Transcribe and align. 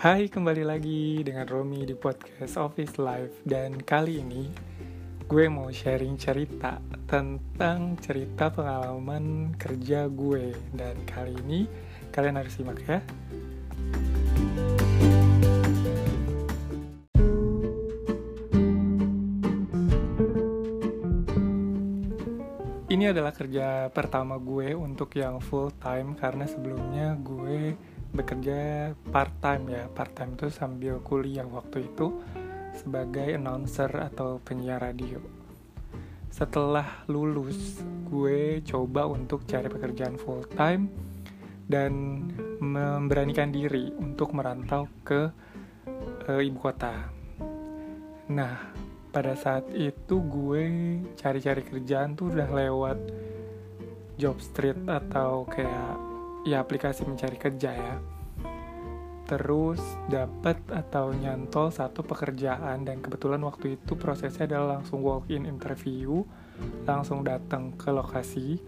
Hai, 0.00 0.32
kembali 0.32 0.64
lagi 0.64 1.20
dengan 1.20 1.44
Romi 1.44 1.84
di 1.84 1.92
podcast 1.92 2.56
Office 2.56 2.96
Life 2.96 3.44
Dan 3.44 3.76
kali 3.84 4.24
ini 4.24 4.48
gue 5.28 5.44
mau 5.52 5.68
sharing 5.68 6.16
cerita 6.16 6.80
tentang 7.04 8.00
cerita 8.00 8.48
pengalaman 8.48 9.52
kerja 9.60 10.08
gue. 10.08 10.56
Dan 10.72 11.04
kali 11.04 11.36
ini 11.44 11.68
kalian 12.16 12.40
harus 12.40 12.56
simak 12.56 12.80
ya. 12.88 13.04
Ini 22.88 23.12
adalah 23.12 23.36
kerja 23.36 23.92
pertama 23.92 24.40
gue 24.40 24.72
untuk 24.72 25.12
yang 25.20 25.44
full 25.44 25.68
time 25.76 26.16
karena 26.16 26.48
sebelumnya 26.48 27.20
gue 27.20 27.76
bekerja 28.10 28.90
part 29.10 29.34
time 29.38 29.64
ya. 29.70 29.84
Part 29.90 30.12
time 30.18 30.34
itu 30.34 30.50
sambil 30.50 30.98
kuliah 31.02 31.46
waktu 31.46 31.86
itu 31.86 32.18
sebagai 32.74 33.34
announcer 33.34 33.90
atau 33.90 34.38
penyiar 34.42 34.82
radio. 34.82 35.20
Setelah 36.30 37.04
lulus 37.10 37.82
gue 38.06 38.62
coba 38.62 39.10
untuk 39.10 39.44
cari 39.46 39.66
pekerjaan 39.66 40.14
full 40.14 40.46
time 40.54 40.86
dan 41.66 42.26
memberanikan 42.58 43.50
diri 43.54 43.94
untuk 43.94 44.34
merantau 44.34 44.86
ke 45.02 45.30
e, 46.26 46.30
ibu 46.46 46.58
kota. 46.58 47.10
Nah 48.30 48.74
pada 49.10 49.34
saat 49.34 49.66
itu 49.74 50.22
gue 50.22 50.62
cari-cari 51.18 51.62
kerjaan 51.66 52.14
tuh 52.14 52.30
udah 52.30 52.48
lewat 52.50 52.98
job 54.18 54.38
street 54.38 54.78
atau 54.86 55.46
kayak 55.50 56.09
ya 56.44 56.62
aplikasi 56.62 57.04
mencari 57.04 57.36
kerja 57.36 57.70
ya. 57.72 57.96
Terus 59.30 59.78
dapat 60.10 60.58
atau 60.74 61.14
nyantol 61.14 61.70
satu 61.70 62.02
pekerjaan 62.02 62.82
dan 62.82 62.98
kebetulan 62.98 63.38
waktu 63.46 63.78
itu 63.78 63.94
prosesnya 63.94 64.50
adalah 64.50 64.82
langsung 64.82 65.06
walk 65.06 65.30
in 65.30 65.46
interview 65.46 66.26
langsung 66.82 67.22
datang 67.22 67.78
ke 67.78 67.94
lokasi. 67.94 68.58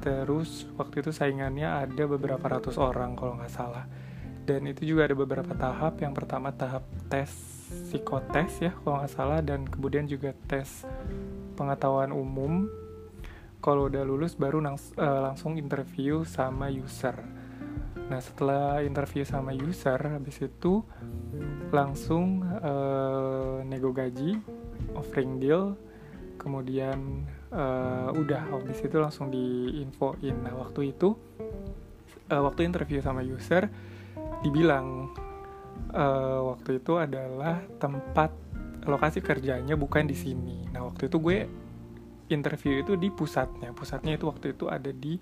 Terus 0.00 0.64
waktu 0.80 1.04
itu 1.04 1.12
saingannya 1.12 1.68
ada 1.68 2.04
beberapa 2.08 2.40
ratus 2.40 2.80
orang 2.80 3.12
kalau 3.12 3.36
nggak 3.36 3.52
salah. 3.52 3.84
Dan 4.48 4.64
itu 4.66 4.88
juga 4.88 5.04
ada 5.04 5.12
beberapa 5.12 5.52
tahap. 5.52 6.00
Yang 6.00 6.14
pertama 6.24 6.48
tahap 6.56 6.88
tes 7.12 7.28
psikotes 7.92 8.64
ya 8.64 8.72
kalau 8.80 9.04
nggak 9.04 9.12
salah. 9.12 9.44
Dan 9.44 9.68
kemudian 9.68 10.08
juga 10.08 10.32
tes 10.48 10.88
pengetahuan 11.60 12.16
umum 12.16 12.72
kalau 13.60 13.92
udah 13.92 14.02
lulus 14.04 14.34
baru 14.34 14.64
langs 14.64 14.96
uh, 14.96 15.30
langsung 15.30 15.60
interview 15.60 16.24
sama 16.24 16.72
user. 16.72 17.14
Nah 18.10 18.18
setelah 18.18 18.82
interview 18.82 19.22
sama 19.22 19.54
user 19.54 20.00
habis 20.00 20.42
itu 20.42 20.82
langsung 21.70 22.42
uh, 22.42 23.62
nego 23.62 23.92
gaji 23.94 24.40
offering 24.96 25.38
deal. 25.38 25.76
Kemudian 26.40 27.28
uh, 27.52 28.08
udah 28.16 28.48
habis 28.50 28.80
itu 28.80 28.96
langsung 28.96 29.28
diinfoin. 29.28 30.40
Nah 30.40 30.56
waktu 30.56 30.96
itu 30.96 31.12
uh, 32.32 32.42
waktu 32.42 32.64
interview 32.64 33.04
sama 33.04 33.20
user 33.20 33.68
dibilang 34.40 35.12
uh, 35.92 36.40
waktu 36.56 36.80
itu 36.80 36.96
adalah 36.96 37.60
tempat 37.76 38.32
lokasi 38.88 39.20
kerjanya 39.20 39.76
bukan 39.76 40.08
di 40.08 40.16
sini. 40.16 40.64
Nah 40.72 40.88
waktu 40.88 41.12
itu 41.12 41.20
gue 41.20 41.38
interview 42.30 42.80
itu 42.80 42.94
di 42.96 43.12
pusatnya. 43.12 43.74
Pusatnya 43.74 44.16
itu 44.16 44.26
waktu 44.30 44.54
itu 44.56 44.70
ada 44.70 44.90
di 44.90 45.18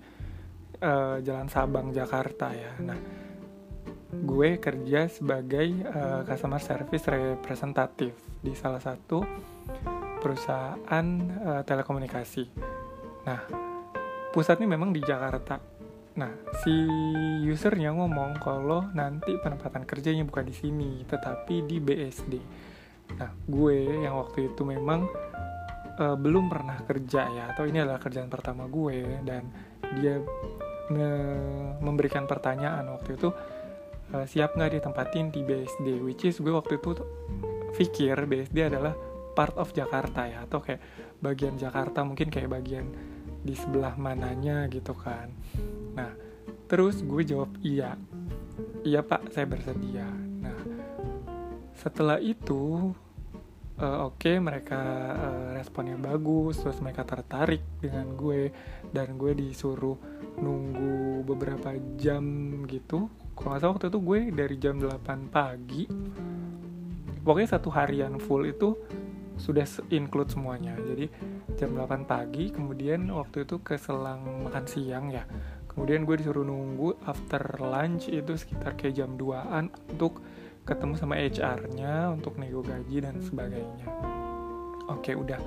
uh, 0.81 1.17
Jalan 1.19 1.49
Sabang 1.49 1.91
Jakarta 1.91 2.53
ya. 2.53 2.73
Nah 2.81 2.99
gue 4.09 4.57
kerja 4.57 5.05
sebagai 5.05 5.69
uh, 5.85 6.25
customer 6.25 6.57
service 6.57 7.05
representatif 7.05 8.17
di 8.41 8.57
salah 8.57 8.81
satu 8.81 9.21
perusahaan 10.21 11.05
uh, 11.45 11.61
telekomunikasi. 11.61 12.45
Nah 13.27 13.41
pusatnya 14.33 14.65
memang 14.65 14.93
di 14.93 15.01
Jakarta 15.01 15.79
Nah, 16.19 16.35
si 16.65 16.75
usernya 17.47 17.95
ngomong 17.95 18.43
kalau 18.43 18.83
nanti 18.91 19.39
penempatan 19.39 19.87
kerjanya 19.87 20.27
bukan 20.27 20.43
di 20.43 20.51
sini, 20.51 20.91
tetapi 21.07 21.63
di 21.63 21.79
BSD. 21.79 22.33
Nah, 23.15 23.31
gue 23.47 24.03
yang 24.03 24.19
waktu 24.19 24.51
itu 24.51 24.67
memang 24.67 25.07
uh, 25.99 26.15
belum 26.15 26.47
pernah 26.47 26.79
kerja 26.87 27.27
ya, 27.29 27.43
atau 27.51 27.67
ini 27.67 27.83
adalah 27.83 27.99
kerjaan 27.99 28.31
pertama 28.31 28.65
gue, 28.71 29.21
dan 29.27 29.51
dia 29.99 30.17
me- 30.89 31.75
memberikan 31.83 32.25
pertanyaan 32.25 32.87
waktu 32.95 33.19
itu, 33.19 33.29
uh, 34.15 34.25
siap 34.25 34.55
nggak 34.55 34.79
ditempatin 34.79 35.29
di 35.29 35.43
BSD? 35.43 35.99
Which 35.99 36.25
is 36.25 36.39
gue 36.39 36.55
waktu 36.55 36.79
itu 36.79 36.95
pikir 37.75 38.15
BSD 38.25 38.71
adalah 38.71 38.97
part 39.35 39.55
of 39.59 39.75
Jakarta 39.75 40.25
ya, 40.25 40.47
atau 40.47 40.63
kayak 40.63 40.81
bagian 41.19 41.59
Jakarta 41.59 42.01
mungkin 42.07 42.31
kayak 42.31 42.49
bagian 42.49 42.87
di 43.39 43.55
sebelah 43.55 43.95
mananya 43.95 44.67
gitu 44.67 44.91
kan. 44.95 45.31
Nah 45.95 46.11
terus 46.67 46.99
gue 47.03 47.23
jawab 47.23 47.51
iya. 47.63 47.95
Iya 48.83 48.99
pak 49.03 49.31
saya 49.31 49.47
bersedia. 49.47 50.07
Nah 50.43 50.59
setelah 51.75 52.19
itu 52.19 52.91
uh, 53.79 54.11
oke 54.11 54.19
okay, 54.19 54.35
mereka 54.37 54.79
uh, 55.15 55.47
responnya 55.55 55.95
bagus 55.95 56.59
terus 56.59 56.79
mereka 56.83 57.07
tertarik 57.07 57.63
dengan 57.79 58.13
gue 58.13 58.51
dan 58.91 59.15
gue 59.15 59.31
disuruh 59.33 59.95
nunggu 60.39 61.23
beberapa 61.23 61.75
jam 61.95 62.23
gitu. 62.67 63.07
Kalau 63.35 63.55
nggak 63.55 63.61
salah 63.63 63.73
waktu 63.75 63.87
itu 63.87 63.99
gue 64.03 64.19
dari 64.35 64.55
jam 64.59 64.75
8 64.77 65.31
pagi 65.31 65.83
pokoknya 67.23 67.49
satu 67.59 67.69
harian 67.71 68.19
full 68.19 68.47
itu 68.47 68.75
sudah 69.39 69.63
include 69.95 70.31
semuanya. 70.31 70.75
Jadi 70.75 71.07
jam 71.55 71.71
8 71.71 72.03
pagi 72.03 72.51
kemudian 72.51 73.07
waktu 73.15 73.47
itu 73.47 73.63
ke 73.63 73.79
selang 73.79 74.47
makan 74.47 74.65
siang 74.67 75.07
ya. 75.11 75.23
Kemudian 75.71 76.03
gue 76.03 76.19
disuruh 76.19 76.43
nunggu 76.43 76.99
after 77.07 77.39
lunch 77.63 78.11
itu 78.11 78.35
sekitar 78.35 78.75
kayak 78.75 78.99
jam 78.99 79.15
2an 79.15 79.71
untuk 79.95 80.19
ketemu 80.67 80.93
sama 80.97 81.15
HR-nya 81.17 82.11
untuk 82.13 82.39
nego 82.39 82.61
gaji 82.61 83.03
dan 83.03 83.19
sebagainya. 83.19 83.87
Oke 84.89 85.13
udah 85.13 85.39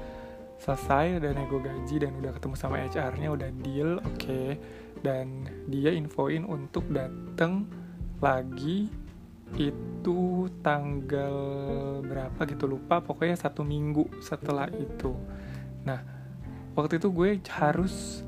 selesai 0.63 1.19
udah 1.19 1.31
nego 1.35 1.59
gaji 1.59 1.97
dan 2.07 2.15
udah 2.23 2.31
ketemu 2.39 2.55
sama 2.55 2.77
HR-nya 2.87 3.29
udah 3.35 3.51
deal 3.63 3.91
oke. 3.99 4.41
Dan 5.03 5.51
dia 5.67 5.91
infoin 5.91 6.47
untuk 6.47 6.87
dateng 6.93 7.67
lagi 8.23 8.87
itu 9.59 10.49
tanggal 10.63 11.37
berapa 12.07 12.41
gitu 12.49 12.65
lupa. 12.71 13.03
Pokoknya 13.03 13.37
satu 13.37 13.67
minggu 13.67 14.09
setelah 14.23 14.71
itu. 14.71 15.13
Nah 15.83 16.01
waktu 16.79 17.03
itu 17.03 17.09
gue 17.13 17.43
harus 17.53 18.25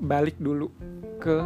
balik 0.00 0.40
dulu 0.40 0.72
ke 1.20 1.44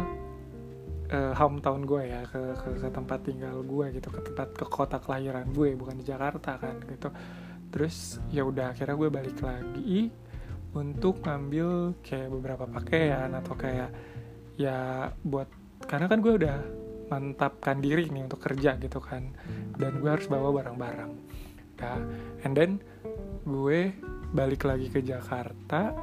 uh, 1.11 1.33
hometown 1.37 1.85
gue 1.85 2.03
ya 2.09 2.21
ke, 2.25 2.41
ke 2.57 2.69
ke 2.81 2.87
tempat 2.89 3.19
tinggal 3.25 3.61
gue 3.61 3.85
gitu 3.97 4.07
ke 4.09 4.21
tempat 4.31 4.49
ke 4.55 4.65
kota 4.65 4.97
kelahiran 4.97 5.49
gue 5.53 5.75
bukan 5.77 5.99
di 5.99 6.05
Jakarta 6.05 6.57
kan 6.57 6.81
gitu. 6.85 7.09
Terus 7.69 8.23
ya 8.31 8.47
udah 8.47 8.71
akhirnya 8.71 8.95
gue 8.95 9.09
balik 9.11 9.39
lagi 9.43 10.09
untuk 10.75 11.23
ngambil 11.23 11.99
kayak 12.03 12.29
beberapa 12.31 12.65
pakaian 12.67 13.31
atau 13.31 13.53
kayak 13.55 13.89
ya 14.55 15.11
buat 15.23 15.47
karena 15.87 16.07
kan 16.07 16.19
gue 16.23 16.33
udah 16.35 16.57
mantapkan 17.05 17.77
diri 17.83 18.09
nih 18.09 18.25
untuk 18.25 18.41
kerja 18.41 18.79
gitu 18.81 18.97
kan 18.97 19.29
dan 19.77 20.01
gue 20.01 20.09
harus 20.09 20.25
bawa 20.25 20.49
barang-barang. 20.51 21.11
Nah 21.79 21.99
and 22.43 22.53
then 22.55 22.71
gue 23.45 23.93
balik 24.33 24.65
lagi 24.65 24.89
ke 24.89 24.99
Jakarta 25.05 25.93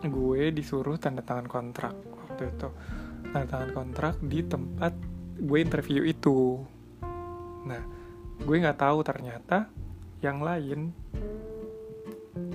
gue 0.00 0.42
disuruh 0.52 0.96
tanda 0.96 1.22
tangan 1.22 1.48
kontrak 1.48 1.94
waktu 2.14 2.52
itu 2.52 2.68
tanda 3.32 3.46
tangan 3.48 3.70
kontrak 3.74 4.14
di 4.22 4.40
tempat 4.44 4.92
gue 5.36 5.58
interview 5.60 6.02
itu. 6.06 6.62
Nah 7.66 7.82
gue 8.40 8.56
nggak 8.56 8.80
tahu 8.80 8.98
ternyata 9.04 9.68
yang 10.24 10.40
lain. 10.40 10.92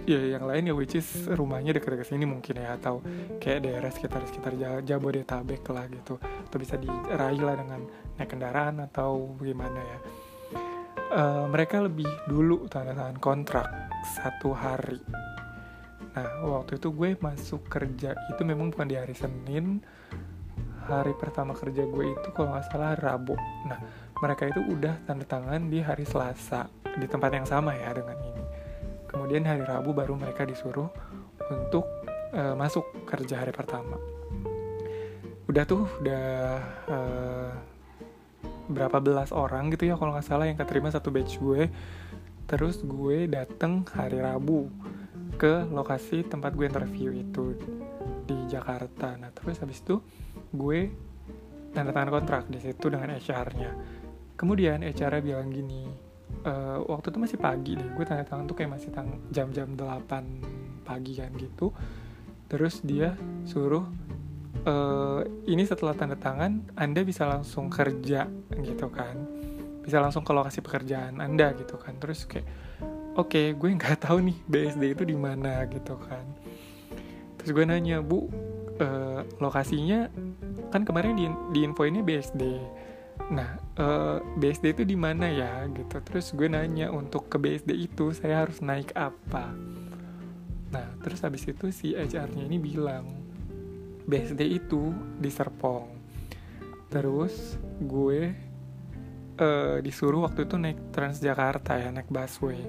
Ya 0.05 0.37
yang 0.37 0.45
lain 0.49 0.69
ya 0.69 0.73
which 0.73 0.97
is 0.97 1.05
rumahnya 1.29 1.77
dekat-dekat 1.77 2.09
sini 2.09 2.25
mungkin 2.25 2.57
ya 2.57 2.77
atau 2.77 3.05
kayak 3.37 3.69
daerah 3.69 3.89
sekitar 3.93 4.21
sekitar 4.25 4.53
Jabodetabek 4.81 5.61
lah 5.69 5.85
gitu. 5.89 6.17
Atau 6.17 6.57
bisa 6.57 6.77
diraih 6.77 7.41
lah 7.41 7.55
dengan 7.57 7.81
naik 8.17 8.29
kendaraan 8.29 8.81
atau 8.81 9.37
gimana 9.37 9.77
ya. 9.77 9.99
Uh, 11.11 11.45
mereka 11.51 11.83
lebih 11.83 12.07
dulu 12.25 12.71
tanda 12.71 12.95
tangan 12.95 13.19
kontrak 13.19 13.67
satu 14.17 14.55
hari. 14.55 15.01
Nah 16.11 16.27
waktu 16.43 16.75
itu 16.81 16.89
gue 16.91 17.09
masuk 17.19 17.67
kerja 17.71 18.15
itu 18.15 18.41
memang 18.41 18.73
bukan 18.73 18.87
di 18.87 18.95
hari 18.97 19.15
Senin 19.15 19.79
hari 20.91 21.15
pertama 21.15 21.55
kerja 21.55 21.87
gue 21.87 22.05
itu 22.11 22.27
kalau 22.35 22.51
nggak 22.51 22.67
salah 22.67 22.99
Rabu. 22.99 23.39
Nah 23.67 23.79
mereka 24.19 24.51
itu 24.51 24.59
udah 24.59 24.99
tanda 25.07 25.23
tangan 25.23 25.71
di 25.71 25.79
hari 25.79 26.03
Selasa 26.03 26.67
di 26.99 27.07
tempat 27.07 27.31
yang 27.31 27.47
sama 27.47 27.71
ya 27.73 27.95
dengan 27.95 28.19
ini. 28.19 28.43
Kemudian 29.07 29.47
hari 29.47 29.63
Rabu 29.63 29.95
baru 29.95 30.19
mereka 30.19 30.43
disuruh 30.43 30.91
untuk 31.51 31.87
uh, 32.35 32.55
masuk 32.55 33.07
kerja 33.07 33.43
hari 33.43 33.55
pertama. 33.55 33.95
Udah 35.47 35.63
tuh 35.67 35.87
udah 35.99 36.27
uh, 36.87 37.51
berapa 38.71 39.03
belas 39.03 39.35
orang 39.35 39.67
gitu 39.75 39.91
ya 39.91 39.99
kalau 39.99 40.15
nggak 40.15 40.27
salah 40.27 40.47
yang 40.47 40.55
keterima 40.55 40.87
satu 40.91 41.11
batch 41.11 41.39
gue. 41.39 41.67
Terus 42.47 42.83
gue 42.83 43.31
dateng 43.31 43.87
hari 43.95 44.19
Rabu 44.19 44.67
ke 45.39 45.65
lokasi 45.71 46.27
tempat 46.27 46.53
gue 46.53 46.67
interview 46.67 47.15
itu 47.15 47.55
di 48.27 48.37
Jakarta. 48.47 49.15
Nah 49.19 49.31
terus 49.33 49.59
habis 49.59 49.79
itu 49.79 49.99
gue 50.51 50.79
tanda 51.71 51.95
tangan 51.95 52.11
kontrak 52.11 52.43
di 52.51 52.59
situ 52.59 52.91
dengan 52.91 53.15
HR-nya 53.15 53.71
kemudian 54.35 54.83
HR-nya 54.83 55.23
bilang 55.23 55.49
gini 55.49 56.11
e, 56.41 56.53
waktu 56.87 57.13
itu 57.13 57.19
masih 57.19 57.37
pagi 57.37 57.77
deh 57.77 57.89
gue 57.93 58.05
tanda 58.07 58.25
tangan 58.25 58.45
tuh 58.49 58.55
kayak 58.57 58.71
masih 58.73 58.89
jam-jam 59.29 59.75
8 59.75 60.85
pagi 60.85 61.13
kan 61.17 61.31
gitu. 61.37 61.71
Terus 62.51 62.83
dia 62.83 63.15
suruh 63.47 63.85
e, 64.65 64.73
ini 65.47 65.63
setelah 65.63 65.95
tanda 65.95 66.17
tangan 66.17 66.75
anda 66.75 67.01
bisa 67.05 67.27
langsung 67.29 67.71
kerja 67.71 68.27
gitu 68.59 68.87
kan. 68.91 69.15
Bisa 69.81 69.97
langsung 69.97 70.21
ke 70.21 70.31
lokasi 70.33 70.59
pekerjaan 70.61 71.21
anda 71.21 71.53
gitu 71.55 71.77
kan. 71.79 71.97
Terus 72.01 72.27
kayak 72.27 72.47
oke 73.15 73.31
okay, 73.31 73.45
gue 73.55 73.69
nggak 73.71 74.01
tahu 74.05 74.25
nih 74.25 74.37
BSD 74.49 74.83
itu 74.97 75.03
di 75.05 75.17
mana 75.17 75.63
gitu 75.69 75.95
kan. 76.01 76.25
Terus 77.39 77.49
gue 77.55 77.65
nanya 77.65 78.03
bu 78.03 78.29
uh, 78.79 79.25
lokasinya 79.43 80.07
kan 80.71 80.87
kemarin 80.87 81.19
di, 81.51 81.59
info 81.65 81.83
ini 81.83 81.99
BSD 81.99 82.43
nah 83.31 83.59
uh, 83.79 84.17
eh, 84.17 84.17
BSD 84.39 84.75
itu 84.75 84.83
di 84.83 84.97
mana 84.97 85.29
ya 85.29 85.63
gitu. 85.71 86.03
Terus 86.03 86.35
gue 86.35 86.51
nanya 86.51 86.91
untuk 86.91 87.31
ke 87.31 87.37
BSD 87.39 87.71
itu 87.71 88.11
saya 88.11 88.43
harus 88.43 88.59
naik 88.59 88.91
apa? 88.97 89.51
Nah 90.71 90.87
terus 90.99 91.23
habis 91.23 91.47
itu 91.47 91.71
si 91.71 91.95
HR-nya 91.95 92.43
ini 92.43 92.57
bilang 92.59 93.07
BSD 94.03 94.41
itu 94.47 94.91
di 95.15 95.31
Serpong. 95.31 95.95
Terus 96.91 97.55
gue 97.79 98.35
uh, 99.39 99.77
disuruh 99.79 100.27
waktu 100.27 100.43
itu 100.43 100.55
naik 100.59 100.91
Transjakarta 100.91 101.79
ya 101.79 101.87
naik 101.93 102.11
busway. 102.11 102.59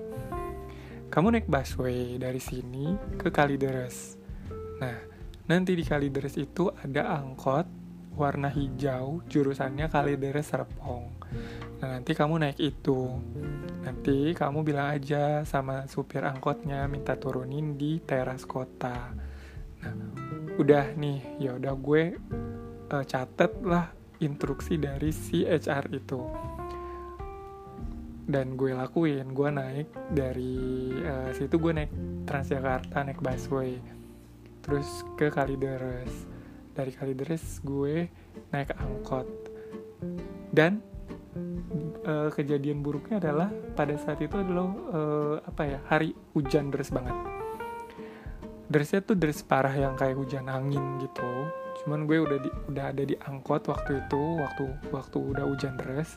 Kamu 1.11 1.33
naik 1.33 1.51
busway 1.51 2.23
dari 2.23 2.39
sini 2.39 2.95
ke 3.19 3.35
Kalideres. 3.35 4.15
Nah 4.79 5.12
nanti 5.53 5.77
di 5.77 5.85
Kalideres 5.85 6.41
itu 6.41 6.73
ada 6.73 7.21
angkot 7.21 7.69
warna 8.17 8.53
hijau 8.53 9.25
jurusannya 9.29 9.89
Kalideres 9.89 10.53
Serpong. 10.53 11.09
Nah 11.81 11.99
nanti 11.99 12.13
kamu 12.13 12.45
naik 12.45 12.59
itu. 12.61 13.09
Nanti 13.83 14.37
kamu 14.37 14.63
bilang 14.63 14.95
aja 14.95 15.43
sama 15.49 15.89
supir 15.89 16.23
angkotnya 16.23 16.87
minta 16.87 17.17
turunin 17.17 17.75
di 17.81 17.99
teras 18.05 18.45
kota. 18.45 19.13
Nah 19.83 19.95
udah 20.61 20.93
nih 20.95 21.41
ya 21.41 21.57
udah 21.57 21.75
gue 21.75 22.03
uh, 22.93 23.05
catet 23.09 23.53
lah 23.65 23.89
instruksi 24.21 24.77
dari 24.77 25.11
si 25.11 25.49
HR 25.49 25.85
itu. 25.97 26.21
Dan 28.23 28.55
gue 28.55 28.71
lakuin 28.71 29.35
gue 29.35 29.51
naik 29.51 29.89
dari 30.13 30.55
uh, 31.03 31.33
situ 31.35 31.59
gue 31.59 31.73
naik 31.75 31.93
Transjakarta 32.23 33.03
naik 33.03 33.19
busway 33.19 34.02
terus 34.63 35.03
ke 35.19 35.29
Kalideres. 35.29 36.31
Dari 36.73 36.95
Kalideres 36.95 37.61
gue 37.61 38.09
naik 38.55 38.73
angkot. 38.79 39.29
Dan 40.49 40.81
uh, 42.07 42.31
kejadian 42.33 42.81
buruknya 42.81 43.19
adalah 43.19 43.51
pada 43.75 43.99
saat 43.99 44.23
itu 44.23 44.39
adalah 44.39 44.71
uh, 44.95 45.37
apa 45.45 45.63
ya 45.67 45.79
hari 45.91 46.15
hujan 46.33 46.71
deras 46.71 46.89
banget. 46.95 47.15
Deresnya 48.73 49.05
tuh 49.05 49.19
deres 49.19 49.45
parah 49.45 49.75
yang 49.75 49.99
kayak 49.99 50.17
hujan 50.17 50.49
angin 50.49 50.81
gitu. 51.03 51.31
Cuman 51.85 52.09
gue 52.09 52.25
udah 52.25 52.39
di, 52.41 52.51
udah 52.73 52.85
ada 52.95 53.03
di 53.05 53.19
angkot 53.19 53.69
waktu 53.69 54.01
itu 54.07 54.23
waktu 54.41 54.65
waktu 54.95 55.19
udah 55.21 55.45
hujan 55.45 55.77
deras. 55.77 56.17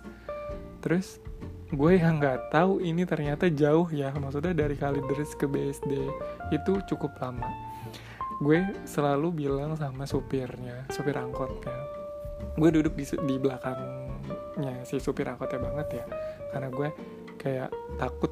Terus 0.80 1.19
gue 1.74 1.98
yang 1.98 2.21
nggak 2.21 2.53
tahu 2.53 2.80
ini 2.80 3.03
ternyata 3.03 3.51
jauh 3.51 3.89
ya. 3.91 4.15
Maksudnya 4.15 4.56
dari 4.56 4.80
Kalideres 4.80 5.36
ke 5.36 5.50
BSD 5.50 5.91
itu 6.56 6.74
cukup 6.88 7.12
lama 7.19 7.75
gue 8.39 8.83
selalu 8.83 9.47
bilang 9.47 9.79
sama 9.79 10.03
supirnya 10.03 10.83
supir 10.91 11.15
angkotnya. 11.15 11.75
Gue 12.59 12.69
duduk 12.71 12.95
di, 12.95 13.05
di 13.07 13.35
belakangnya 13.39 14.83
si 14.83 14.99
supir 14.99 15.27
angkotnya 15.27 15.59
banget 15.63 15.87
ya. 16.03 16.05
Karena 16.51 16.67
gue 16.71 16.89
kayak 17.39 17.69
takut 17.95 18.31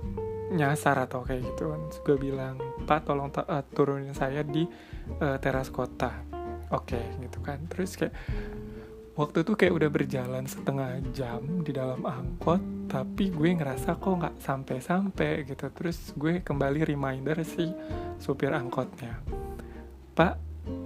nyasar 0.52 1.08
atau 1.08 1.24
kayak 1.24 1.56
gitu 1.56 1.72
kan. 1.72 1.82
Gue 2.04 2.18
bilang 2.20 2.56
pak 2.84 3.08
tolong 3.08 3.32
ta 3.32 3.48
uh, 3.48 3.64
turunin 3.64 4.12
saya 4.12 4.44
di 4.44 4.68
uh, 5.24 5.38
teras 5.40 5.72
kota. 5.72 6.12
Oke 6.76 7.00
okay, 7.00 7.06
gitu 7.24 7.40
kan. 7.40 7.64
Terus 7.72 7.96
kayak 7.96 8.14
waktu 9.16 9.46
itu 9.48 9.54
kayak 9.56 9.74
udah 9.78 9.90
berjalan 9.94 10.44
setengah 10.50 11.00
jam 11.16 11.64
di 11.64 11.72
dalam 11.72 12.02
angkot 12.04 12.60
tapi 12.92 13.30
gue 13.32 13.50
ngerasa 13.56 13.98
kok 13.98 14.20
nggak 14.20 14.36
sampai-sampai 14.44 15.48
gitu. 15.48 15.72
Terus 15.72 16.12
gue 16.20 16.44
kembali 16.44 16.84
reminder 16.84 17.40
si 17.48 17.72
supir 18.20 18.52
angkotnya 18.52 19.43
pak 20.14 20.38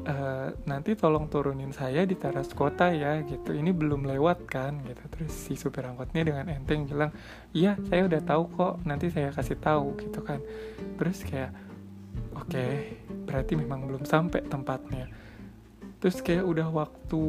uh, 0.07 0.49
nanti 0.65 0.97
tolong 0.97 1.29
turunin 1.29 1.69
saya 1.75 2.03
di 2.07 2.15
teras 2.17 2.49
kota 2.51 2.89
ya 2.89 3.21
gitu. 3.23 3.53
Ini 3.53 3.71
belum 3.75 4.07
lewat 4.07 4.47
kan 4.49 4.81
gitu. 4.83 5.03
Terus 5.11 5.31
si 5.33 5.53
supir 5.59 5.85
angkotnya 5.85 6.23
dengan 6.25 6.45
enteng 6.49 6.87
bilang 6.87 7.11
iya 7.53 7.77
saya 7.87 8.07
udah 8.07 8.21
tahu 8.23 8.43
kok 8.55 8.73
nanti 8.87 9.11
saya 9.11 9.29
kasih 9.35 9.57
tahu 9.59 9.95
gitu 10.01 10.19
kan. 10.23 10.39
Terus 10.97 11.21
kayak 11.27 11.51
oke 12.33 12.49
okay, 12.49 12.97
berarti 13.27 13.53
memang 13.59 13.85
belum 13.85 14.03
sampai 14.07 14.45
tempatnya. 14.47 15.05
Terus 15.97 16.21
kayak 16.21 16.45
udah 16.45 16.67
waktu 16.69 17.23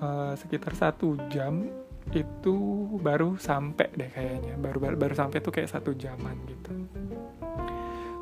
uh, 0.00 0.32
sekitar 0.36 0.76
satu 0.76 1.16
jam 1.32 1.64
itu 2.12 2.56
baru 3.00 3.40
sampai 3.40 3.88
deh 3.96 4.10
kayaknya. 4.12 4.60
Baru 4.60 4.76
baru, 4.76 4.96
baru 5.00 5.14
sampai 5.16 5.40
tuh 5.40 5.52
kayak 5.52 5.72
satu 5.72 5.96
jaman 5.96 6.36
gitu. 6.44 6.72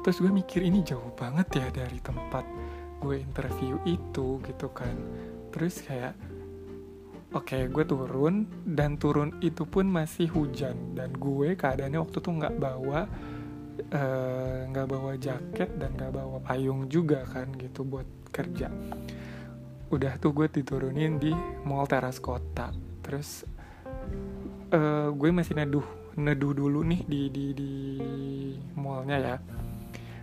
Terus 0.02 0.18
gue 0.18 0.30
mikir 0.34 0.66
ini 0.66 0.82
jauh 0.82 1.14
banget 1.14 1.62
ya 1.62 1.66
dari 1.70 1.98
tempat 2.02 2.42
gue 3.02 3.18
interview 3.18 3.74
itu 3.82 4.38
gitu 4.46 4.70
kan. 4.70 4.94
Terus 5.50 5.82
kayak 5.82 6.14
oke 7.34 7.50
okay, 7.50 7.66
gue 7.66 7.82
turun 7.82 8.46
dan 8.62 8.94
turun 8.94 9.34
itu 9.42 9.66
pun 9.66 9.90
masih 9.90 10.30
hujan 10.30 10.94
dan 10.94 11.10
gue 11.18 11.58
keadaannya 11.58 11.98
waktu 11.98 12.18
tuh 12.22 12.32
nggak 12.38 12.56
bawa 12.62 13.10
eh, 13.90 14.58
nggak 14.70 14.86
uh, 14.86 14.90
bawa 14.90 15.12
jaket 15.18 15.70
dan 15.80 15.98
nggak 15.98 16.12
bawa 16.14 16.38
payung 16.46 16.86
juga 16.86 17.26
kan 17.26 17.50
gitu 17.58 17.82
buat 17.82 18.06
kerja. 18.30 18.70
Udah 19.90 20.16
tuh 20.22 20.32
gue 20.32 20.46
diturunin 20.48 21.18
di 21.18 21.34
mall 21.66 21.90
teras 21.90 22.22
kota. 22.22 22.70
Terus 23.02 23.44
uh, 24.72 25.10
gue 25.10 25.28
masih 25.34 25.58
neduh 25.58 25.84
neduh 26.16 26.52
dulu 26.52 26.84
nih 26.84 27.02
di 27.08 27.22
di 27.32 27.46
di 27.56 27.72
mallnya 28.76 29.16
ya. 29.20 29.36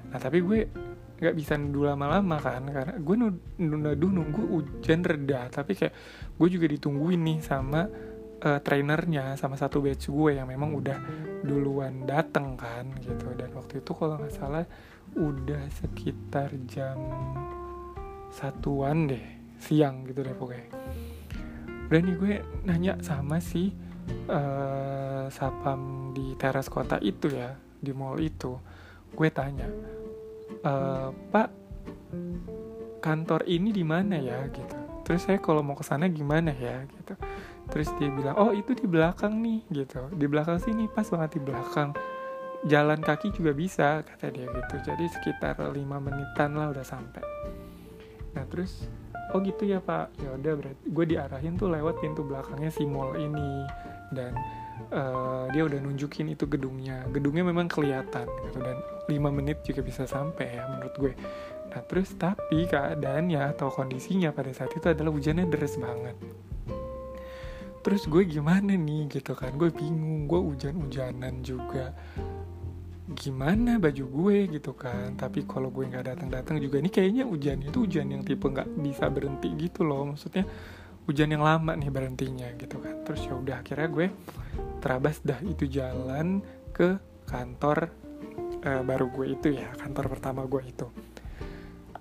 Nah 0.09 0.19
tapi 0.21 0.41
gue 0.41 0.88
nggak 1.19 1.35
bisa 1.35 1.59
neduh 1.59 1.91
lama-lama 1.91 2.39
kan 2.39 2.63
karena 2.71 2.95
gue 2.95 3.15
neduh 3.59 4.11
nunggu 4.11 4.43
hujan 4.55 5.03
reda 5.03 5.51
tapi 5.51 5.75
kayak 5.75 5.93
gue 6.39 6.47
juga 6.47 6.65
ditungguin 6.71 7.19
nih 7.19 7.39
sama 7.43 7.83
uh, 8.43 8.59
trainernya 8.63 9.35
sama 9.35 9.59
satu 9.59 9.83
batch 9.83 10.07
gue 10.09 10.39
yang 10.39 10.47
memang 10.47 10.71
udah 10.75 10.97
duluan 11.43 12.07
dateng 12.07 12.55
kan 12.55 12.87
gitu. 13.03 13.27
Dan 13.35 13.51
waktu 13.55 13.83
itu 13.83 13.91
kalau 13.95 14.19
nggak 14.19 14.35
salah 14.35 14.65
udah 15.17 15.63
sekitar 15.73 16.53
jam 16.69 16.97
satuan 18.29 19.09
deh 19.09 19.25
siang 19.59 20.07
gitu 20.07 20.23
deh 20.23 20.35
pokoknya. 20.35 20.67
Udah 21.89 21.99
nih 21.99 22.15
gue 22.15 22.33
nanya 22.69 22.93
sama 23.01 23.41
si 23.41 23.73
uh, 24.29 25.25
sapam 25.27 26.13
di 26.13 26.37
teras 26.39 26.69
kota 26.69 27.01
itu 27.01 27.27
ya 27.33 27.57
di 27.79 27.91
mall 27.91 28.19
itu. 28.21 28.55
Gue 29.09 29.33
tanya 29.33 29.67
e, 30.63 30.73
pak 31.31 31.47
kantor 32.99 33.41
ini 33.47 33.71
di 33.71 33.83
mana 33.83 34.19
ya? 34.19 34.45
Gitu. 34.51 34.75
Terus 35.07 35.25
saya 35.25 35.39
kalau 35.41 35.65
mau 35.65 35.73
ke 35.73 35.81
sana 35.81 36.05
gimana 36.11 36.53
ya? 36.53 36.85
Gitu. 36.85 37.15
Terus 37.69 37.89
dia 37.97 38.09
bilang 38.11 38.35
oh 38.37 38.51
itu 38.51 38.75
di 38.75 38.85
belakang 38.85 39.39
nih. 39.39 39.63
Gitu. 39.71 40.01
Di 40.13 40.25
belakang 40.27 40.59
sini 40.59 40.85
pas 40.91 41.07
banget 41.07 41.39
di 41.39 41.41
belakang. 41.41 41.95
Jalan 42.67 42.99
kaki 42.99 43.31
juga 43.31 43.55
bisa 43.55 44.03
kata 44.03 44.29
dia 44.35 44.51
gitu. 44.51 44.75
Jadi 44.83 45.07
sekitar 45.07 45.55
lima 45.71 45.97
menitan 45.97 46.59
lah 46.59 46.75
udah 46.75 46.83
sampai. 46.83 47.23
Nah 48.35 48.43
terus 48.51 48.85
oh 49.31 49.39
gitu 49.39 49.63
ya 49.63 49.79
pak. 49.79 50.11
Ya 50.19 50.35
udah 50.35 50.53
berarti 50.59 50.83
gue 50.83 51.05
diarahin 51.07 51.55
tuh 51.55 51.71
lewat 51.71 52.03
pintu 52.03 52.27
belakangnya 52.27 52.69
si 52.69 52.83
mall 52.83 53.15
ini. 53.15 53.63
Dan 54.11 54.35
uh, 54.91 55.45
dia 55.51 55.63
udah 55.65 55.79
nunjukin 55.81 56.31
itu 56.31 56.47
gedungnya. 56.47 57.05
Gedungnya 57.11 57.43
memang 57.43 57.67
kelihatan 57.67 58.27
gitu 58.49 58.59
dan 58.63 58.77
5 59.09 59.37
menit 59.37 59.61
juga 59.65 59.81
bisa 59.81 60.05
sampai 60.05 60.59
ya 60.59 60.63
menurut 60.69 60.95
gue. 60.97 61.13
Nah 61.69 61.81
terus 61.85 62.13
tapi 62.17 62.65
keadaannya 62.65 63.53
atau 63.53 63.69
kondisinya 63.69 64.33
pada 64.33 64.49
saat 64.53 64.73
itu 64.73 64.89
adalah 64.89 65.13
hujannya 65.13 65.45
deras 65.49 65.77
banget. 65.77 66.17
Terus 67.79 68.03
gue 68.11 68.23
gimana 68.27 68.75
nih 68.75 69.07
gitu 69.07 69.33
kan? 69.37 69.55
Gue 69.55 69.71
bingung 69.71 70.27
gue 70.27 70.39
hujan-hujanan 70.39 71.41
juga. 71.45 71.95
Gimana 73.09 73.79
baju 73.79 74.05
gue 74.05 74.37
gitu 74.59 74.75
kan? 74.75 75.15
Tapi 75.15 75.47
kalau 75.47 75.71
gue 75.71 75.87
nggak 75.87 76.13
datang-datang 76.13 76.59
juga 76.59 76.77
ini 76.83 76.91
kayaknya 76.91 77.23
hujan 77.25 77.63
itu 77.63 77.87
hujan 77.87 78.13
yang 78.13 78.21
tipe 78.21 78.45
nggak 78.45 78.67
bisa 78.83 79.07
berhenti 79.07 79.49
gitu 79.55 79.87
loh. 79.87 80.11
Maksudnya 80.11 80.43
hujan 81.07 81.33
yang 81.33 81.41
lama 81.41 81.73
nih 81.73 81.89
berhentinya 81.89 82.51
gitu 82.59 82.77
kan. 82.83 83.01
Terus 83.07 83.25
ya 83.25 83.33
udah 83.33 83.55
akhirnya 83.63 83.89
gue 83.89 84.07
terabas 84.79 85.21
dah 85.21 85.37
itu 85.43 85.67
jalan 85.67 86.41
ke 86.73 86.97
kantor 87.27 87.91
uh, 88.65 88.81
baru 88.83 89.07
gue 89.11 89.25
itu 89.35 89.47
ya 89.55 89.69
kantor 89.77 90.05
pertama 90.17 90.43
gue 90.47 90.63
itu. 90.65 90.87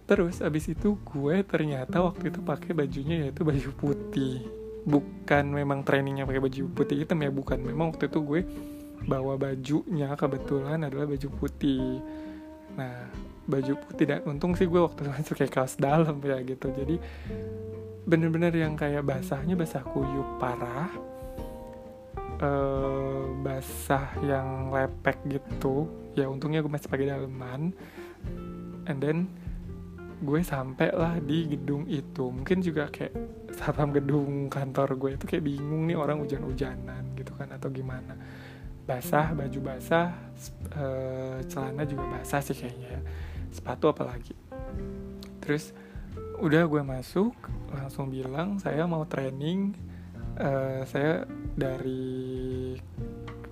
Terus 0.09 0.41
abis 0.41 0.73
itu 0.73 0.97
gue 1.05 1.45
ternyata 1.45 2.01
waktu 2.01 2.33
itu 2.33 2.41
pakai 2.41 2.73
bajunya 2.73 3.29
yaitu 3.29 3.45
baju 3.45 3.71
putih. 3.77 4.49
Bukan 4.89 5.53
memang 5.53 5.85
trainingnya 5.85 6.25
pakai 6.25 6.41
baju 6.41 6.63
putih 6.73 7.05
hitam 7.05 7.21
ya 7.21 7.29
bukan. 7.29 7.61
Memang 7.61 7.93
waktu 7.93 8.09
itu 8.09 8.25
gue 8.25 8.41
bawa 9.05 9.37
bajunya 9.37 10.17
kebetulan 10.17 10.81
adalah 10.89 11.05
baju 11.05 11.29
putih. 11.37 12.01
Nah 12.81 13.05
baju 13.45 13.73
putih 13.85 14.05
dan 14.09 14.21
untung 14.25 14.57
sih 14.57 14.65
gue 14.65 14.81
waktu 14.81 15.05
itu 15.21 15.37
kayak 15.37 15.53
kaos 15.53 15.77
dalam 15.77 16.17
ya 16.25 16.41
gitu. 16.41 16.73
Jadi 16.73 16.97
bener-bener 18.09 18.57
yang 18.57 18.73
kayak 18.81 19.05
basahnya 19.05 19.53
basah 19.53 19.85
kuyup 19.85 20.41
parah 20.41 20.89
uh, 22.43 23.31
basah 23.43 24.11
yang 24.23 24.71
lepek 24.75 25.19
gitu. 25.29 25.87
Ya 26.15 26.27
untungnya 26.27 26.63
gue 26.63 26.71
masih 26.71 26.91
pakai 26.91 27.11
daleman. 27.11 27.75
And 28.89 28.99
then 28.99 29.19
gue 30.19 30.41
sampai 30.43 30.91
lah 30.91 31.19
di 31.23 31.47
gedung 31.55 31.87
itu. 31.87 32.31
Mungkin 32.31 32.59
juga 32.65 32.91
kayak 32.91 33.15
satpam 33.55 33.95
gedung 33.95 34.51
kantor 34.51 34.99
gue 34.99 35.11
itu 35.15 35.25
kayak 35.27 35.45
bingung 35.47 35.87
nih 35.87 35.99
orang 35.99 36.19
hujan-hujanan 36.23 37.15
gitu 37.15 37.35
kan 37.39 37.51
atau 37.55 37.71
gimana. 37.71 38.19
Basah 38.89 39.37
baju 39.37 39.59
basah 39.61 40.17
uh, 40.73 41.39
celana 41.45 41.85
juga 41.85 42.09
basah 42.09 42.41
sih 42.43 42.57
kayaknya 42.57 42.99
ya. 42.99 43.01
Sepatu 43.55 43.91
apalagi. 43.91 44.35
Terus 45.45 45.71
udah 46.39 46.67
gue 46.71 46.83
masuk 46.87 47.35
langsung 47.75 48.09
bilang 48.11 48.63
saya 48.63 48.87
mau 48.87 49.03
training 49.05 49.75
uh, 50.39 50.83
saya 50.87 51.27
dari 51.59 52.75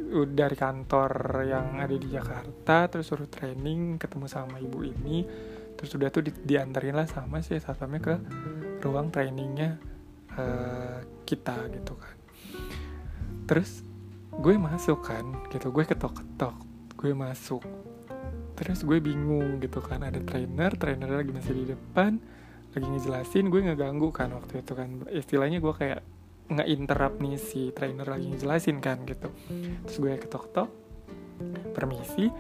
dari 0.07 0.57
kantor 0.57 1.43
yang 1.45 1.83
ada 1.83 1.93
di 1.93 2.09
Jakarta 2.09 2.87
terus 2.87 3.11
suruh 3.11 3.26
training 3.26 3.99
ketemu 3.99 4.26
sama 4.31 4.62
ibu 4.62 4.87
ini. 4.87 5.26
Terus 5.76 5.93
udah 5.93 6.09
tuh 6.09 6.25
di, 6.25 6.33
diantarin 6.33 6.97
lah 6.97 7.05
sama 7.05 7.45
sih 7.45 7.61
satpamnya 7.61 8.00
ke 8.00 8.14
ruang 8.81 9.12
trainingnya 9.12 9.76
uh, 10.38 11.05
kita 11.26 11.69
gitu 11.75 11.99
kan. 11.99 12.16
Terus 13.45 13.85
gue 14.31 14.55
masuk 14.57 15.05
kan 15.05 15.26
gitu. 15.52 15.69
Gue 15.75 15.85
ketok-ketok 15.85 16.55
gue 16.97 17.12
masuk. 17.12 17.61
Terus 18.57 18.88
gue 18.88 19.02
bingung 19.05 19.61
gitu 19.61 19.85
kan 19.85 20.00
ada 20.00 20.16
trainer 20.25 20.73
trainer 20.81 21.12
lagi 21.12 21.28
masih 21.35 21.52
di 21.52 21.64
depan 21.76 22.16
lagi 22.73 22.88
ngejelasin 22.93 23.49
gue 23.52 23.61
ngeganggu 23.69 24.09
kan 24.14 24.33
waktu 24.33 24.64
itu 24.64 24.73
kan. 24.73 25.05
Istilahnya 25.12 25.61
gue 25.61 25.75
kayak 25.76 26.00
nggak 26.46 26.68
interrupt 26.70 27.18
nih 27.18 27.36
si 27.38 27.74
trainer 27.74 28.06
lagi 28.06 28.30
ngejelasin 28.30 28.78
kan 28.78 29.02
gitu. 29.02 29.28
Terus 29.86 29.96
gue 29.98 30.12
ketok-ketok 30.22 30.68
permisi 31.74 32.30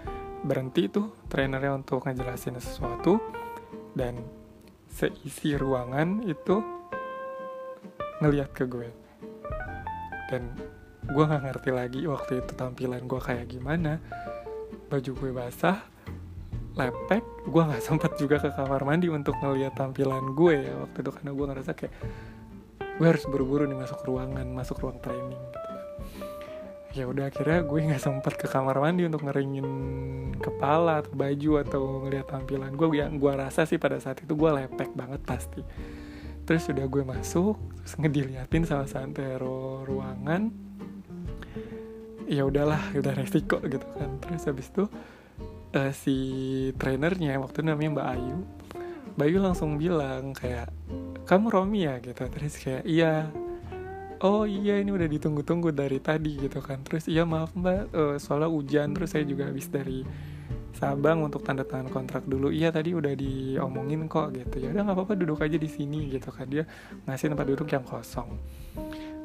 berhenti 0.46 0.86
tuh 0.86 1.26
trainernya 1.26 1.74
untuk 1.74 2.06
ngejelasin 2.06 2.62
sesuatu 2.62 3.18
dan 3.98 4.22
seisi 4.86 5.58
ruangan 5.58 6.22
itu 6.22 6.62
ngeliat 8.22 8.50
ke 8.54 8.64
gue. 8.70 8.88
Dan 10.30 10.54
gue 11.06 11.24
nggak 11.26 11.42
ngerti 11.50 11.70
lagi 11.74 12.00
waktu 12.06 12.46
itu 12.46 12.52
tampilan 12.54 13.04
gue 13.04 13.20
kayak 13.20 13.50
gimana. 13.50 13.98
Baju 14.86 15.10
gue 15.18 15.30
basah 15.34 15.96
lepek 16.76 17.24
gue 17.48 17.62
nggak 17.64 17.82
sempat 17.88 18.14
juga 18.20 18.36
ke 18.38 18.52
kamar 18.52 18.84
mandi 18.84 19.08
untuk 19.08 19.34
ngeliat 19.40 19.74
tampilan 19.74 20.36
gue 20.36 20.54
ya 20.68 20.74
waktu 20.76 20.98
itu 21.00 21.10
karena 21.10 21.30
gue 21.32 21.46
ngerasa 21.48 21.72
kayak 21.72 21.94
gue 22.96 23.06
harus 23.06 23.24
buru-buru 23.28 23.68
nih 23.68 23.76
masuk 23.76 24.00
ruangan 24.08 24.46
masuk 24.48 24.80
ruang 24.80 24.98
training 25.04 25.36
gitu. 25.36 25.60
Ya 26.96 27.04
udah 27.04 27.28
akhirnya 27.28 27.60
gue 27.60 27.80
nggak 27.92 28.00
sempat 28.00 28.40
ke 28.40 28.48
kamar 28.48 28.80
mandi 28.80 29.04
untuk 29.04 29.20
ngeringin 29.28 29.68
kepala 30.40 31.04
atau 31.04 31.12
baju 31.12 31.50
atau 31.60 31.82
ngeliat 32.08 32.24
tampilan. 32.32 32.72
Gue 32.72 32.96
yang 32.96 33.20
gue 33.20 33.32
rasa 33.36 33.68
sih 33.68 33.76
pada 33.76 34.00
saat 34.00 34.24
itu 34.24 34.32
gue 34.32 34.48
lepek 34.48 34.96
banget 34.96 35.20
pasti. 35.28 35.60
Terus 36.48 36.64
udah 36.72 36.86
gue 36.88 37.02
masuk 37.04 37.60
terus 37.84 37.94
ngediliatin 38.00 38.64
sama 38.64 38.88
santero 38.88 39.84
ruangan. 39.84 40.48
Ya 42.24 42.48
udahlah 42.48 42.80
udah 42.96 43.12
resiko 43.12 43.60
gitu 43.60 43.84
kan. 44.00 44.16
Terus 44.24 44.48
habis 44.48 44.72
itu 44.72 44.88
uh, 45.76 45.92
si 45.92 46.16
trainernya 46.80 47.36
waktu 47.36 47.60
itu 47.60 47.68
namanya 47.68 47.90
Mbak 47.92 48.08
Ayu 48.16 48.38
Mbak 49.16 49.26
Ayu 49.32 49.38
langsung 49.40 49.80
bilang 49.80 50.36
kayak 50.36 50.68
kamu 51.24 51.48
Romi 51.48 51.88
ya? 51.88 51.96
Gitu. 52.04 52.20
Terus 52.20 52.54
kayak 52.60 52.84
iya. 52.84 53.32
Oh 54.20 54.48
iya 54.48 54.80
ini 54.80 54.92
udah 54.92 55.08
ditunggu-tunggu 55.08 55.72
dari 55.72 56.00
tadi 56.00 56.36
gitu 56.36 56.60
kan. 56.60 56.84
Terus 56.84 57.08
iya 57.08 57.24
maaf 57.24 57.52
mbak 57.56 57.92
uh, 57.96 58.16
soalnya 58.20 58.52
hujan. 58.52 58.92
Terus 58.92 59.16
saya 59.16 59.24
juga 59.24 59.48
habis 59.48 59.68
dari 59.72 60.04
Sabang 60.76 61.24
untuk 61.24 61.40
tanda 61.40 61.64
tangan 61.64 61.88
kontrak 61.88 62.28
dulu. 62.28 62.52
Iya 62.52 62.68
tadi 62.68 62.92
udah 62.92 63.16
diomongin 63.16 64.04
kok 64.04 64.36
gitu. 64.36 64.60
Ya 64.60 64.76
udah 64.76 64.84
nggak 64.84 64.96
apa-apa 65.00 65.16
duduk 65.16 65.40
aja 65.40 65.56
di 65.56 65.68
sini 65.72 66.12
gitu 66.12 66.28
kan. 66.28 66.44
Dia 66.52 66.68
ngasih 67.08 67.32
tempat 67.32 67.48
duduk 67.48 67.68
yang 67.72 67.80
kosong. 67.80 68.36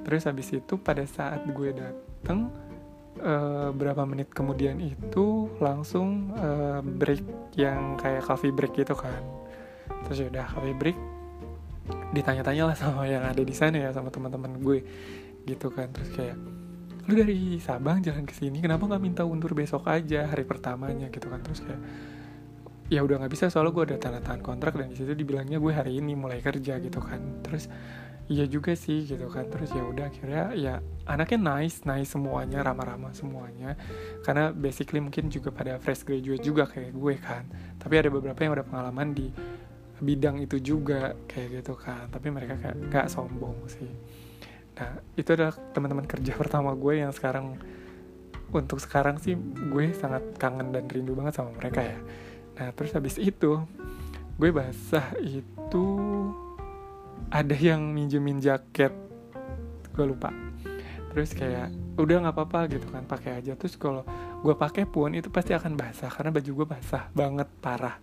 Terus 0.08 0.24
habis 0.24 0.48
itu 0.56 0.80
pada 0.80 1.04
saat 1.04 1.44
gue 1.52 1.76
dateng 1.76 2.48
uh, 3.20 3.76
berapa 3.76 4.08
menit 4.08 4.32
kemudian 4.32 4.80
itu 4.80 5.52
langsung 5.60 6.32
uh, 6.40 6.80
break 6.80 7.28
yang 7.60 8.00
kayak 8.00 8.24
coffee 8.24 8.56
break 8.56 8.72
gitu 8.72 8.96
kan 8.96 9.41
terus 10.08 10.18
ya 10.24 10.28
udah 10.32 10.46
coffee 10.52 10.78
break 10.78 10.98
ditanya-tanya 12.12 12.64
lah 12.72 12.76
sama 12.76 13.08
yang 13.08 13.24
ada 13.24 13.40
di 13.40 13.56
sana 13.56 13.80
ya 13.80 13.90
sama 13.96 14.12
teman-teman 14.12 14.60
gue 14.60 14.80
gitu 15.48 15.72
kan. 15.72 15.90
Terus 15.92 16.10
kayak 16.14 16.38
lu 17.10 17.14
dari 17.18 17.58
Sabang 17.58 18.04
jalan 18.04 18.28
ke 18.28 18.36
sini 18.36 18.62
kenapa 18.62 18.86
nggak 18.86 19.02
minta 19.02 19.24
undur 19.26 19.56
besok 19.58 19.88
aja 19.90 20.28
hari 20.30 20.44
pertamanya? 20.46 21.10
Gitu 21.10 21.28
kan. 21.28 21.40
Terus 21.42 21.60
kayak 21.64 21.82
ya 22.92 23.00
udah 23.08 23.24
nggak 23.24 23.32
bisa 23.32 23.48
soalnya 23.48 23.72
gue 23.72 23.84
ada 23.88 23.98
tanda 23.98 24.20
tangan 24.20 24.44
kontrak 24.44 24.76
dan 24.76 24.92
di 24.92 25.00
situ 25.00 25.16
dibilangnya 25.16 25.64
gue 25.64 25.72
hari 25.72 25.98
ini 25.98 26.14
mulai 26.14 26.44
kerja 26.44 26.78
gitu 26.84 27.00
kan. 27.00 27.42
Terus 27.42 27.72
iya 28.28 28.46
juga 28.46 28.76
sih 28.76 29.08
gitu 29.08 29.32
kan. 29.32 29.48
Terus 29.48 29.72
ya 29.72 29.84
udah 29.84 30.06
akhirnya 30.12 30.44
ya 30.54 30.74
anaknya 31.08 31.40
nice 31.40 31.88
nice 31.88 32.12
semuanya 32.12 32.62
ramah-ramah 32.62 33.16
semuanya. 33.16 33.80
Karena 34.22 34.52
basically 34.52 35.00
mungkin 35.00 35.32
juga 35.32 35.50
pada 35.50 35.80
fresh 35.80 36.04
graduate 36.04 36.44
juga 36.44 36.68
kayak 36.68 36.92
gue 36.92 37.16
kan. 37.18 37.48
Tapi 37.80 37.94
ada 37.98 38.12
beberapa 38.12 38.40
yang 38.44 38.54
udah 38.60 38.68
pengalaman 38.68 39.16
di 39.16 39.32
bidang 40.02 40.42
itu 40.42 40.58
juga 40.58 41.14
kayak 41.30 41.62
gitu 41.62 41.78
kan 41.78 42.10
tapi 42.10 42.34
mereka 42.34 42.58
kayak 42.58 42.78
gak 42.90 43.08
sombong 43.08 43.56
sih. 43.70 43.90
Nah 44.82 44.98
itu 45.14 45.30
adalah 45.38 45.54
teman-teman 45.72 46.10
kerja 46.10 46.34
pertama 46.42 46.74
gue 46.74 47.06
yang 47.06 47.14
sekarang 47.14 47.56
untuk 48.52 48.84
sekarang 48.84 49.22
sih 49.22 49.38
gue 49.72 49.96
sangat 49.96 50.36
kangen 50.36 50.76
dan 50.76 50.90
rindu 50.90 51.14
banget 51.14 51.38
sama 51.40 51.54
mereka 51.56 51.86
ya. 51.86 52.00
Nah 52.58 52.68
terus 52.74 52.92
habis 52.98 53.16
itu 53.22 53.62
gue 54.42 54.50
basah 54.50 55.14
itu 55.22 55.86
ada 57.32 57.56
yang 57.56 57.94
minjemin 57.94 58.42
jaket 58.42 58.92
gue 59.94 60.06
lupa. 60.06 60.34
Terus 61.14 61.32
kayak 61.38 61.70
udah 62.00 62.26
nggak 62.26 62.36
apa-apa 62.36 62.60
gitu 62.74 62.88
kan 62.90 63.06
pakai 63.06 63.40
aja. 63.44 63.54
Terus 63.56 63.78
kalau 63.78 64.02
gue 64.42 64.56
pakai 64.58 64.90
pun 64.90 65.14
itu 65.14 65.30
pasti 65.30 65.54
akan 65.54 65.78
basah 65.78 66.10
karena 66.10 66.34
baju 66.34 66.52
gue 66.52 66.68
basah 66.68 67.04
banget 67.14 67.50
parah 67.62 67.98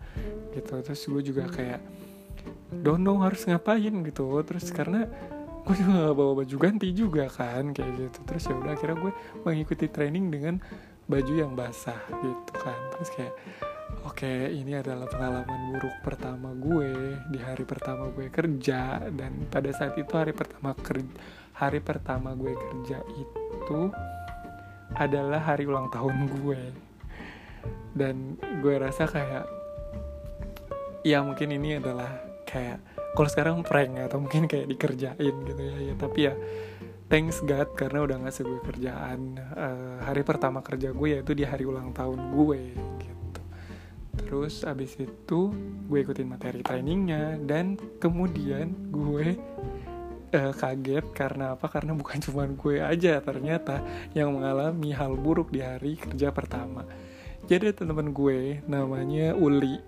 gitu. 0.54 0.78
Terus 0.82 1.02
gue 1.10 1.22
juga 1.34 1.44
kayak 1.50 1.80
don't 2.82 3.02
know 3.02 3.18
harus 3.20 3.42
ngapain 3.44 3.90
gitu. 4.06 4.26
Terus 4.46 4.70
karena 4.70 5.06
gue 5.66 5.74
juga 5.74 6.08
gak 6.08 6.16
bawa 6.16 6.32
baju 6.42 6.56
ganti 6.56 6.88
juga 6.94 7.26
kan 7.26 7.74
kayak 7.74 7.92
gitu. 7.98 8.18
Terus 8.22 8.42
ya 8.46 8.54
udah 8.54 8.72
akhirnya 8.78 8.96
gue 9.02 9.12
mengikuti 9.42 9.86
training 9.90 10.30
dengan 10.30 10.54
baju 11.10 11.32
yang 11.34 11.52
basah 11.58 11.98
gitu 12.22 12.52
kan. 12.62 12.78
Terus 12.96 13.10
kayak 13.14 13.34
Oke, 14.06 14.52
ini 14.52 14.78
adalah 14.78 15.08
pengalaman 15.08 15.74
buruk 15.74 15.96
pertama 16.04 16.52
gue 16.54 17.18
di 17.32 17.40
hari 17.40 17.64
pertama 17.64 18.08
gue 18.12 18.30
kerja 18.30 19.04
dan 19.10 19.48
pada 19.50 19.68
saat 19.74 19.96
itu 19.96 20.12
hari 20.12 20.32
pertama 20.36 20.76
kerja 20.76 21.08
hari 21.58 21.82
pertama 21.82 22.38
gue 22.38 22.54
kerja 22.54 23.02
itu 23.18 23.80
adalah 24.96 25.42
hari 25.42 25.68
ulang 25.68 25.92
tahun 25.92 26.30
gue. 26.40 26.62
Dan 27.92 28.38
gue 28.62 28.74
rasa 28.78 29.04
kayak 29.10 29.44
ya 31.02 31.22
mungkin 31.24 31.52
ini 31.54 31.78
adalah 31.78 32.20
kayak 32.48 32.80
kalau 33.14 33.28
sekarang 33.28 33.56
prank 33.66 33.98
atau 33.98 34.18
mungkin 34.22 34.46
kayak 34.46 34.70
dikerjain 34.70 35.34
gitu 35.46 35.62
ya, 35.62 35.76
ya 35.90 35.94
tapi 35.98 36.18
ya 36.30 36.34
thanks 37.08 37.40
God 37.44 37.72
karena 37.72 38.04
udah 38.04 38.16
ngasih 38.24 38.44
gue 38.44 38.60
kerjaan 38.62 39.40
uh, 39.56 40.04
hari 40.04 40.22
pertama 40.22 40.60
kerja 40.60 40.92
gue 40.92 41.08
yaitu 41.18 41.32
di 41.32 41.44
hari 41.44 41.64
ulang 41.64 41.90
tahun 41.96 42.36
gue 42.36 42.62
gitu 43.00 43.40
terus 44.22 44.66
abis 44.66 44.98
itu 45.00 45.40
gue 45.88 45.98
ikutin 46.04 46.28
materi 46.28 46.60
trainingnya 46.60 47.40
dan 47.48 47.80
kemudian 47.96 48.92
gue 48.92 49.40
uh, 50.34 50.52
kaget 50.52 51.06
karena 51.12 51.54
apa? 51.56 51.66
Karena 51.68 51.92
bukan 51.96 52.18
cuma 52.20 52.44
gue 52.48 52.80
aja 52.80 53.20
ternyata 53.20 53.80
yang 54.12 54.32
mengalami 54.34 54.92
hal 54.92 55.16
buruk 55.16 55.52
di 55.52 55.64
hari 55.64 55.96
kerja 55.96 56.32
pertama. 56.32 56.84
Jadi 57.48 57.72
teman-teman 57.72 58.12
gue 58.12 58.38
namanya 58.68 59.32
Uli. 59.36 59.80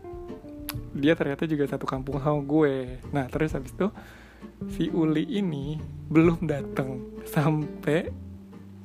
Dia 0.96 1.18
ternyata 1.18 1.44
juga 1.44 1.66
satu 1.68 1.84
kampung 1.84 2.22
sama 2.22 2.40
gue. 2.40 3.02
Nah 3.12 3.26
terus 3.28 3.52
habis 3.52 3.74
itu 3.74 3.88
si 4.72 4.88
Uli 4.88 5.26
ini 5.28 5.76
belum 6.08 6.48
datang 6.48 7.20
sampai 7.28 8.08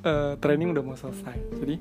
uh, 0.04 0.34
training 0.42 0.76
udah 0.76 0.84
mau 0.84 0.98
selesai. 0.98 1.38
Jadi 1.62 1.76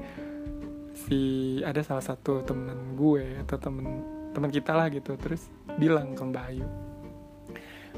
si 0.94 1.20
ada 1.66 1.82
salah 1.82 2.04
satu 2.04 2.46
temen 2.46 2.94
gue 2.94 3.42
atau 3.42 3.58
temen 3.58 3.86
teman 4.30 4.50
kita 4.50 4.74
lah 4.74 4.86
gitu 4.90 5.14
terus 5.18 5.46
bilang 5.78 6.14
ke 6.14 6.22
Mbak 6.22 6.44
Ayu 6.54 6.66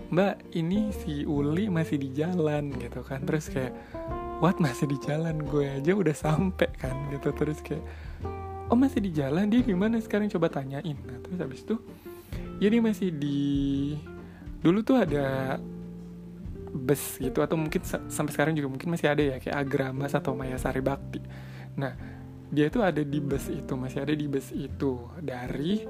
Mbak 0.06 0.54
ini 0.54 0.94
si 0.94 1.26
Uli 1.26 1.66
masih 1.66 1.98
di 1.98 2.14
jalan 2.14 2.70
gitu 2.78 3.02
kan. 3.02 3.26
Terus 3.26 3.50
kayak 3.50 3.74
what 4.38 4.58
masih 4.62 4.86
di 4.86 4.98
jalan? 5.02 5.42
Gue 5.42 5.66
aja 5.66 5.92
udah 5.94 6.14
sampai 6.14 6.70
kan 6.78 6.94
gitu. 7.10 7.34
Terus 7.34 7.58
kayak 7.62 7.84
oh 8.70 8.78
masih 8.78 9.02
di 9.02 9.10
jalan? 9.10 9.50
Dia 9.50 9.66
di 9.66 9.74
mana 9.74 9.98
sekarang? 9.98 10.30
Coba 10.30 10.46
tanyain. 10.46 10.94
Nah 10.94 11.18
terus 11.22 11.38
habis 11.42 11.60
itu 11.66 11.76
ya 12.62 12.68
dia 12.72 12.80
masih 12.80 13.12
di 13.12 13.92
dulu 14.64 14.80
tuh 14.80 14.96
ada 14.96 15.60
bus 16.76 17.16
gitu 17.16 17.40
atau 17.40 17.56
mungkin 17.56 17.80
sampai 17.84 18.32
sekarang 18.32 18.52
juga 18.52 18.68
mungkin 18.68 18.92
masih 18.92 19.08
ada 19.08 19.22
ya 19.22 19.36
kayak 19.40 19.56
Agramas 19.56 20.12
atau 20.12 20.36
Mayasari 20.36 20.82
Bakti. 20.84 21.20
Nah 21.76 21.92
dia 22.46 22.70
tuh 22.70 22.86
ada 22.86 23.02
di 23.02 23.18
bus 23.18 23.50
itu 23.50 23.74
masih 23.74 24.06
ada 24.06 24.14
di 24.14 24.26
bus 24.30 24.54
itu. 24.54 25.02
Dari 25.18 25.82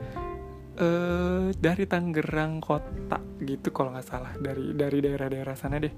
uh, 0.77 1.49
dari 1.57 1.85
Tangerang 1.89 2.61
kota 2.61 3.19
gitu 3.41 3.73
kalau 3.73 3.93
nggak 3.97 4.07
salah. 4.07 4.33
Dari 4.37 4.77
dari 4.77 4.99
daerah-daerah 5.01 5.57
sana 5.57 5.81
deh. 5.81 5.93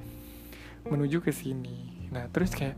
Menuju 0.88 1.20
ke 1.20 1.34
sini. 1.34 2.08
Nah 2.14 2.30
terus 2.30 2.54
kayak 2.54 2.76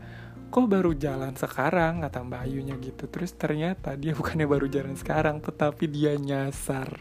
kok 0.51 0.67
baru 0.67 0.91
jalan 0.97 1.37
sekarang? 1.37 2.03
kata 2.03 2.25
Mbak 2.25 2.41
Ayunya 2.41 2.75
gitu. 2.81 3.07
Terus 3.07 3.31
ternyata 3.37 3.95
dia 3.95 4.11
bukannya 4.19 4.47
baru 4.49 4.67
jalan 4.67 4.97
sekarang 4.97 5.39
tetapi 5.39 5.87
dia 5.87 6.17
nyasar. 6.17 6.99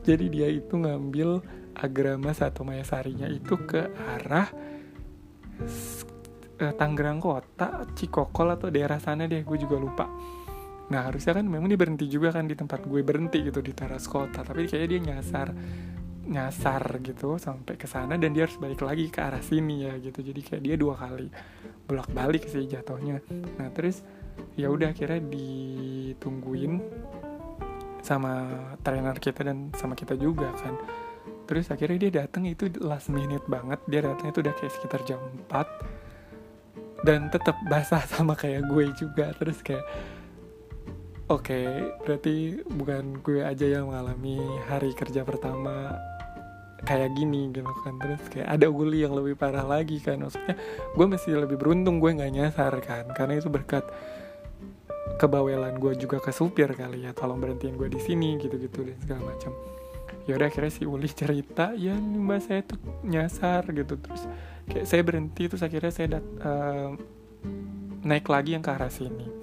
Jadi 0.00 0.32
dia 0.32 0.48
itu 0.48 0.80
ngambil 0.80 1.44
agrama 1.76 2.32
satu 2.32 2.64
mayasarinya 2.64 3.28
itu 3.28 3.56
ke 3.68 3.88
arah 4.20 4.48
uh, 6.60 6.72
Tangerang 6.76 7.20
kota 7.20 7.84
Cikokol 7.96 8.56
atau 8.56 8.68
daerah 8.72 9.00
sana 9.00 9.28
deh. 9.28 9.44
Gue 9.44 9.60
juga 9.60 9.76
lupa 9.76 10.06
nah 10.90 11.06
harusnya 11.06 11.38
kan 11.38 11.46
memang 11.46 11.70
dia 11.70 11.78
berhenti 11.78 12.10
juga 12.10 12.34
kan 12.34 12.50
di 12.50 12.58
tempat 12.58 12.82
gue 12.82 13.00
berhenti 13.06 13.46
gitu 13.46 13.62
di 13.62 13.70
teras 13.70 14.10
kota 14.10 14.42
tapi 14.42 14.66
kayaknya 14.66 14.88
dia 14.90 15.00
nyasar 15.14 15.48
nyasar 16.30 17.02
gitu 17.02 17.42
sampai 17.42 17.74
ke 17.74 17.90
sana 17.90 18.14
dan 18.14 18.30
dia 18.30 18.46
harus 18.46 18.54
balik 18.60 18.86
lagi 18.86 19.10
ke 19.10 19.18
arah 19.18 19.42
sini 19.42 19.90
ya 19.90 19.98
gitu. 19.98 20.22
Jadi 20.22 20.40
kayak 20.46 20.62
dia 20.62 20.74
dua 20.78 20.94
kali 20.94 21.26
bolak 21.90 22.06
balik 22.14 22.46
sih 22.46 22.70
jatuhnya. 22.70 23.18
Nah 23.58 23.68
terus 23.74 24.06
ya 24.54 24.70
udah 24.70 24.94
akhirnya 24.94 25.18
ditungguin 25.26 26.78
sama 28.00 28.46
trainer 28.80 29.18
kita 29.18 29.42
dan 29.42 29.74
sama 29.74 29.98
kita 29.98 30.14
juga 30.14 30.54
kan. 30.54 30.78
Terus 31.50 31.66
akhirnya 31.74 31.98
dia 32.06 32.12
datang 32.22 32.46
itu 32.46 32.70
last 32.78 33.10
minute 33.10 33.42
banget. 33.50 33.82
Dia 33.90 34.06
datang 34.06 34.30
itu 34.30 34.38
udah 34.38 34.54
kayak 34.54 34.72
sekitar 34.78 35.02
jam 35.02 35.18
4 35.50 37.02
dan 37.02 37.26
tetap 37.34 37.58
basah 37.66 38.06
sama 38.14 38.38
kayak 38.38 38.70
gue 38.70 38.86
juga. 38.94 39.34
Terus 39.34 39.58
kayak 39.66 39.82
oke 41.30 41.46
okay, 41.46 41.94
berarti 42.02 42.58
bukan 42.66 43.22
gue 43.22 43.46
aja 43.46 43.62
yang 43.62 43.86
mengalami 43.86 44.42
hari 44.66 44.90
kerja 44.98 45.22
pertama 45.22 45.94
kayak 46.82 47.14
gini 47.14 47.54
gitu 47.54 47.70
kan. 47.86 47.94
Terus 48.02 48.22
kayak 48.34 48.48
ada 48.50 48.66
uli 48.66 49.06
yang 49.06 49.14
lebih 49.14 49.38
parah 49.38 49.62
lagi 49.62 50.02
kan. 50.02 50.18
Maksudnya 50.26 50.58
gue 50.96 51.06
masih 51.06 51.38
lebih 51.38 51.54
beruntung 51.54 52.02
gue 52.02 52.10
nggak 52.10 52.32
nyasar 52.34 52.72
kan. 52.82 53.06
Karena 53.14 53.38
itu 53.38 53.46
berkat 53.46 53.86
kebawelan 55.22 55.78
gue 55.78 55.94
juga 56.02 56.18
ke 56.18 56.34
supir 56.34 56.74
kali 56.74 57.06
ya. 57.06 57.14
Tolong 57.14 57.38
berhentiin 57.38 57.78
gue 57.78 57.86
di 57.86 58.00
sini 58.02 58.34
gitu-gitu 58.42 58.82
dan 58.82 58.98
segala 58.98 59.22
macam. 59.30 59.54
Ya 60.26 60.34
udah 60.34 60.50
akhirnya 60.50 60.72
si 60.74 60.82
Uli 60.82 61.08
cerita 61.10 61.72
ya 61.78 61.94
mbak 61.94 62.40
saya 62.42 62.60
tuh 62.66 62.80
nyasar 63.06 63.70
gitu. 63.70 63.94
Terus 64.02 64.26
kayak 64.66 64.86
saya 64.88 65.02
berhenti 65.06 65.46
terus 65.46 65.62
akhirnya 65.62 65.92
saya 65.94 66.18
dat 66.18 66.26
uh, 66.42 66.90
naik 68.02 68.26
lagi 68.26 68.56
yang 68.56 68.64
ke 68.64 68.72
arah 68.72 68.90
sini 68.90 69.39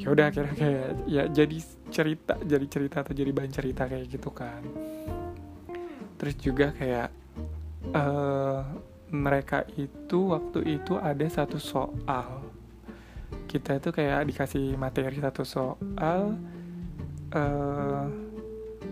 ya 0.00 0.08
udah 0.08 0.32
akhirnya 0.32 0.56
kayak 0.56 0.88
ya 1.04 1.24
jadi 1.28 1.58
cerita 1.92 2.34
jadi 2.40 2.66
cerita 2.72 2.96
atau 3.04 3.12
jadi 3.12 3.30
bahan 3.36 3.52
cerita 3.52 3.84
kayak 3.84 4.08
gitu 4.08 4.32
kan. 4.32 4.64
Terus 6.16 6.34
juga 6.40 6.72
kayak 6.72 7.08
uh, 7.92 8.64
mereka 9.12 9.68
itu 9.76 10.32
waktu 10.32 10.80
itu 10.80 10.96
ada 10.96 11.26
satu 11.28 11.60
soal. 11.60 12.48
Kita 13.44 13.76
itu 13.76 13.92
kayak 13.92 14.24
dikasih 14.24 14.80
materi 14.80 15.20
satu 15.20 15.44
soal 15.44 16.38
uh, 17.36 18.06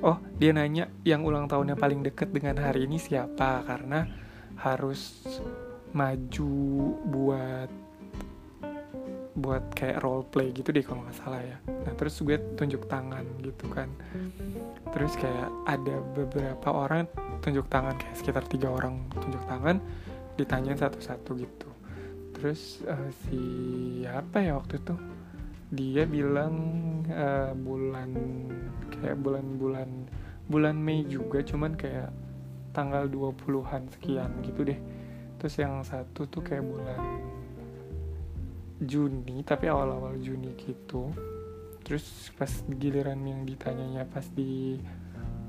oh 0.04 0.18
dia 0.36 0.52
nanya 0.52 0.92
yang 1.08 1.24
ulang 1.24 1.48
tahunnya 1.48 1.74
paling 1.80 2.04
deket 2.04 2.28
dengan 2.36 2.60
hari 2.60 2.84
ini 2.84 3.00
siapa? 3.00 3.64
Karena 3.64 4.04
harus 4.60 5.24
maju 5.96 6.52
buat 7.08 7.87
buat 9.38 9.70
kayak 9.72 10.02
role 10.02 10.26
play 10.26 10.50
gitu 10.50 10.74
deh 10.74 10.82
kalau 10.82 11.06
nggak 11.06 11.18
salah 11.18 11.40
ya. 11.40 11.56
Nah 11.66 11.92
terus 11.94 12.18
gue 12.18 12.36
tunjuk 12.58 12.90
tangan 12.90 13.24
gitu 13.40 13.70
kan. 13.70 13.88
Terus 14.90 15.14
kayak 15.14 15.48
ada 15.64 15.96
beberapa 16.12 16.68
orang 16.74 17.06
tunjuk 17.40 17.70
tangan 17.70 17.94
kayak 17.94 18.16
sekitar 18.18 18.44
tiga 18.50 18.68
orang 18.74 19.06
tunjuk 19.14 19.42
tangan 19.46 19.78
ditanyain 20.34 20.78
satu-satu 20.78 21.30
gitu. 21.38 21.70
Terus 22.34 22.82
uh, 22.86 23.10
si 23.26 23.40
apa 24.06 24.42
ya 24.42 24.58
waktu 24.58 24.82
itu? 24.82 24.94
Dia 25.68 26.04
bilang 26.08 26.54
uh, 27.06 27.54
bulan 27.54 28.10
kayak 28.98 29.18
bulan-bulan 29.22 29.90
bulan 30.48 30.76
Mei 30.80 31.04
juga 31.04 31.44
cuman 31.44 31.76
kayak 31.76 32.10
tanggal 32.72 33.06
20-an 33.06 33.90
sekian 33.94 34.30
gitu 34.42 34.66
deh. 34.66 34.78
Terus 35.38 35.54
yang 35.62 35.82
satu 35.86 36.26
tuh 36.26 36.42
kayak 36.42 36.66
bulan 36.66 36.98
Juni 38.78 39.42
tapi 39.42 39.66
awal-awal 39.66 40.18
Juni 40.22 40.54
gitu. 40.54 41.10
Terus 41.82 42.30
pas 42.36 42.50
giliran 42.66 43.18
yang 43.24 43.42
ditanyanya 43.42 44.06
pas 44.06 44.24
di 44.30 44.78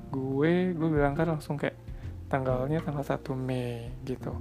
gue 0.09 0.53
gue 0.73 0.89
bilang 0.89 1.13
kan 1.13 1.29
langsung 1.29 1.59
kayak 1.59 1.77
tanggalnya 2.29 2.81
tanggal 2.81 3.05
1 3.05 3.21
Mei 3.37 3.93
gitu. 4.05 4.33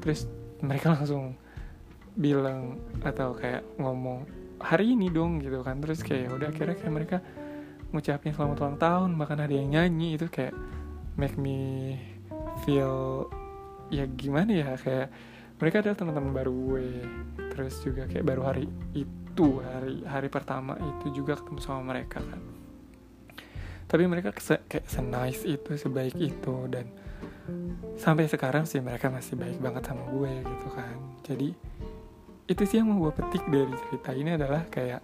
Terus 0.00 0.28
mereka 0.64 0.92
langsung 0.96 1.36
bilang 2.14 2.78
atau 3.02 3.34
kayak 3.34 3.66
ngomong 3.76 4.24
hari 4.62 4.96
ini 4.96 5.12
dong 5.12 5.42
gitu 5.44 5.60
kan. 5.60 5.80
Terus 5.84 6.00
kayak 6.00 6.22
ya 6.26 6.30
udah 6.32 6.48
akhirnya 6.48 6.76
kayak 6.80 6.94
mereka 6.94 7.18
ngucapin 7.94 8.34
selamat 8.34 8.58
ulang 8.58 8.78
tahun 8.82 9.10
bahkan 9.14 9.38
ada 9.38 9.54
yang 9.54 9.70
nyanyi 9.70 10.18
itu 10.18 10.26
kayak 10.26 10.50
make 11.14 11.38
me 11.38 11.94
feel 12.66 13.30
ya 13.86 14.02
gimana 14.18 14.50
ya 14.50 14.74
kayak 14.74 15.14
mereka 15.64 15.80
adalah 15.80 15.96
teman-teman 15.96 16.32
baru 16.36 16.52
gue. 16.52 16.88
Terus 17.56 17.74
juga 17.80 18.04
kayak 18.04 18.20
baru 18.28 18.42
hari 18.44 18.68
itu 18.92 19.64
hari 19.64 20.04
hari 20.04 20.28
pertama 20.28 20.76
itu 20.76 21.24
juga 21.24 21.40
ketemu 21.40 21.60
sama 21.64 21.96
mereka 21.96 22.20
kan. 22.20 22.40
Tapi 23.88 24.04
mereka 24.04 24.28
kayak 24.36 24.84
senice 24.84 25.48
itu 25.48 25.72
sebaik 25.80 26.20
itu 26.20 26.68
dan 26.68 26.84
sampai 27.96 28.28
sekarang 28.28 28.68
sih 28.68 28.84
mereka 28.84 29.08
masih 29.08 29.40
baik 29.40 29.56
banget 29.56 29.88
sama 29.88 30.04
gue 30.12 30.32
gitu 30.44 30.68
kan. 30.76 30.96
Jadi 31.24 31.48
itu 32.44 32.62
sih 32.68 32.84
yang 32.84 32.92
mau 32.92 33.08
gue 33.08 33.16
petik 33.16 33.48
dari 33.48 33.72
cerita 33.88 34.12
ini 34.12 34.36
adalah 34.36 34.68
kayak 34.68 35.00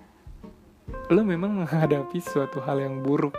lo 1.08 1.24
memang 1.24 1.64
menghadapi 1.64 2.20
suatu 2.20 2.60
hal 2.60 2.84
yang 2.84 3.00
buruk 3.00 3.32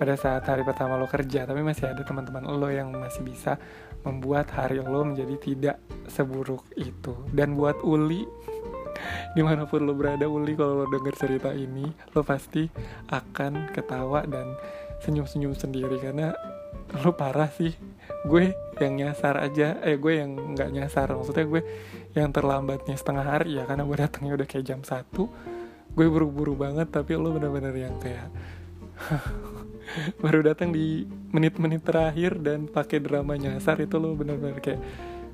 pada 0.00 0.16
saat 0.16 0.48
hari 0.48 0.64
pertama 0.64 0.96
lo 0.96 1.04
kerja 1.04 1.44
tapi 1.44 1.60
masih 1.60 1.92
ada 1.92 2.00
teman-teman 2.00 2.48
lo 2.48 2.72
yang 2.72 2.88
masih 2.88 3.20
bisa 3.20 3.60
membuat 4.00 4.48
hari 4.56 4.80
lo 4.80 5.04
menjadi 5.04 5.36
tidak 5.36 5.76
seburuk 6.08 6.64
itu. 6.80 7.12
Dan 7.36 7.52
buat 7.52 7.84
Uli 7.84 8.24
di 9.36 9.44
mana 9.44 9.68
pun 9.68 9.84
lo 9.84 9.92
berada 9.92 10.24
Uli 10.24 10.56
kalau 10.56 10.84
lo 10.84 10.86
denger 10.88 11.14
cerita 11.20 11.52
ini 11.52 11.84
lo 12.16 12.24
pasti 12.24 12.64
akan 13.12 13.76
ketawa 13.76 14.24
dan 14.24 14.56
senyum-senyum 15.04 15.52
sendiri. 15.52 16.00
Karena 16.00 16.32
lo 17.04 17.12
parah 17.12 17.52
sih. 17.52 17.76
Gue 18.24 18.56
yang 18.80 18.96
nyasar 18.96 19.36
aja 19.36 19.84
eh 19.84 20.00
gue 20.00 20.16
yang 20.16 20.56
nggak 20.56 20.80
nyasar. 20.80 21.12
Maksudnya 21.12 21.44
gue 21.44 21.62
yang 22.16 22.32
terlambatnya 22.32 22.96
setengah 22.96 23.36
hari 23.36 23.60
ya 23.60 23.68
karena 23.68 23.84
gue 23.84 23.96
datangnya 24.00 24.32
udah 24.32 24.48
kayak 24.48 24.64
jam 24.64 24.80
satu. 24.80 25.28
Gue 25.92 26.08
buru-buru 26.08 26.56
banget 26.56 26.88
tapi 26.88 27.20
lo 27.20 27.36
bener-bener 27.36 27.76
yang 27.76 28.00
kayak 28.00 28.32
baru 30.24 30.44
datang 30.44 30.70
di 30.70 31.06
menit-menit 31.34 31.82
terakhir 31.82 32.38
dan 32.38 32.70
pakai 32.70 33.02
drama 33.02 33.34
nyasar 33.34 33.80
itu 33.82 33.96
lo 33.98 34.14
benar-benar 34.14 34.62
kayak 34.62 34.80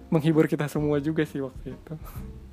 menghibur 0.09 0.47
kita 0.47 0.71
semua 0.71 1.03
juga 1.03 1.27
sih 1.27 1.43
waktu 1.43 1.75
itu. 1.75 1.95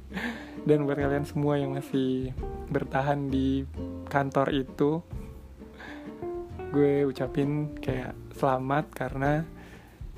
Dan 0.67 0.87
buat 0.87 0.95
kalian 0.95 1.27
semua 1.27 1.59
yang 1.59 1.75
masih 1.75 2.31
bertahan 2.71 3.27
di 3.27 3.67
kantor 4.07 4.55
itu 4.55 5.03
gue 6.73 7.05
ucapin 7.05 7.77
kayak 7.77 8.17
selamat 8.33 8.85
karena 8.95 9.45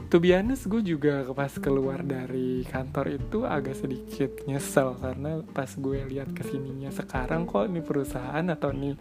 to 0.08 0.24
be 0.24 0.32
gue 0.32 0.82
juga 0.86 1.28
pas 1.36 1.52
keluar 1.60 2.00
dari 2.00 2.64
kantor 2.64 3.20
itu 3.20 3.44
agak 3.44 3.76
sedikit 3.76 4.32
nyesel 4.48 4.96
karena 4.96 5.44
pas 5.52 5.68
gue 5.68 6.00
lihat 6.08 6.32
ke 6.32 6.48
sininya 6.48 6.94
sekarang 6.96 7.44
kok 7.44 7.68
ini 7.68 7.84
perusahaan 7.84 8.46
atau 8.48 8.72
nih 8.72 8.96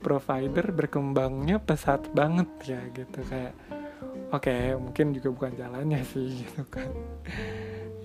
provider 0.00 0.70
berkembangnya 0.70 1.60
pesat 1.62 2.08
banget 2.12 2.48
ya 2.64 2.80
gitu. 2.92 3.20
Kayak 3.26 3.54
oke 4.30 4.46
okay, 4.46 4.74
mungkin 4.76 5.16
juga 5.16 5.28
bukan 5.32 5.52
jalannya 5.56 6.00
sih 6.06 6.28
gitu 6.42 6.62
kan. 6.68 6.90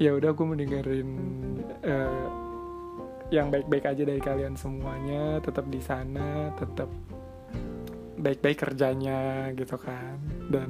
Ya 0.02 0.18
udah 0.18 0.34
aku 0.34 0.44
mendengarin 0.50 1.10
uh, 1.86 2.28
yang 3.32 3.48
baik-baik 3.48 3.86
aja 3.88 4.04
dari 4.04 4.20
kalian 4.20 4.60
semuanya 4.60 5.40
tetap 5.40 5.64
di 5.72 5.80
sana 5.80 6.52
tetap 6.58 6.92
baik-baik 8.20 8.60
kerjanya 8.60 9.50
gitu 9.56 9.80
kan. 9.80 10.20
Dan 10.52 10.70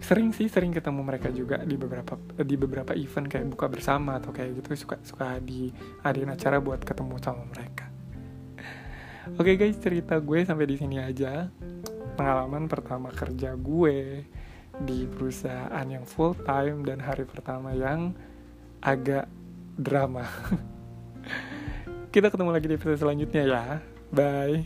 sering 0.00 0.32
sih 0.32 0.48
sering 0.48 0.72
ketemu 0.72 1.04
mereka 1.04 1.28
juga 1.28 1.60
di 1.60 1.76
beberapa 1.76 2.16
di 2.40 2.56
beberapa 2.56 2.96
event 2.96 3.28
kayak 3.28 3.46
buka 3.52 3.66
bersama 3.68 4.16
atau 4.16 4.32
kayak 4.32 4.64
gitu 4.64 4.88
suka 4.88 4.96
suka 5.04 5.36
di 5.44 5.68
ada 6.00 6.16
acara 6.32 6.56
buat 6.56 6.80
ketemu 6.80 7.20
sama 7.20 7.44
mereka. 7.52 7.89
Oke 9.36 9.52
okay 9.52 9.54
guys 9.60 9.76
cerita 9.76 10.16
gue 10.16 10.40
sampai 10.48 10.64
di 10.64 10.80
sini 10.80 10.96
aja 10.96 11.52
pengalaman 12.16 12.68
pertama 12.72 13.12
kerja 13.12 13.52
gue 13.52 14.24
di 14.80 15.04
perusahaan 15.08 15.84
yang 15.84 16.08
full 16.08 16.32
time 16.40 16.88
dan 16.88 17.04
hari 17.04 17.28
pertama 17.28 17.76
yang 17.76 18.16
agak 18.80 19.28
drama. 19.76 20.24
Kita 22.12 22.32
ketemu 22.32 22.50
lagi 22.52 22.66
di 22.66 22.74
episode 22.80 22.96
selanjutnya 22.96 23.42
ya. 23.44 23.64
Bye. 24.08 24.64